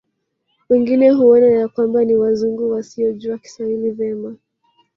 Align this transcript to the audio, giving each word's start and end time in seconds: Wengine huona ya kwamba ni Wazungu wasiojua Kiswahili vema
Wengine 0.69 1.09
huona 1.09 1.45
ya 1.47 1.67
kwamba 1.67 2.05
ni 2.05 2.15
Wazungu 2.15 2.71
wasiojua 2.71 3.37
Kiswahili 3.37 3.91
vema 3.91 4.35